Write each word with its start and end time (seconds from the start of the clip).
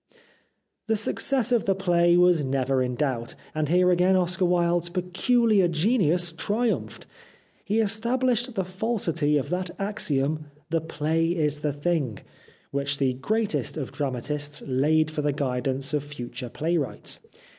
The 0.87 0.97
success 0.97 1.51
of 1.51 1.65
the 1.65 1.75
play 1.75 2.17
was 2.17 2.43
never 2.43 2.81
in 2.81 2.95
doubt, 2.95 3.35
and 3.53 3.69
here 3.69 3.91
again 3.91 4.15
Oscar 4.15 4.45
Wilde's 4.45 4.89
peculiar 4.89 5.67
genius 5.67 6.31
triumphed. 6.31 7.05
He 7.63 7.79
established 7.79 8.55
the 8.55 8.65
falsity 8.65 9.37
of 9.37 9.51
that 9.51 9.69
axiom, 9.77 10.45
"The 10.71 10.81
play 10.81 11.27
is 11.37 11.59
the 11.59 11.71
thing," 11.71 12.17
which 12.71 12.97
the 12.97 13.13
greatest 13.13 13.77
of 13.77 13.91
dramatists 13.91 14.63
laid 14.63 15.11
for 15.11 15.21
the 15.21 15.33
guidance 15.33 15.93
of 15.93 16.03
future 16.03 16.49
playwrights. 16.49 17.19